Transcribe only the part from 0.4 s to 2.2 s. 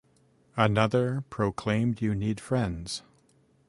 Another proclaimed You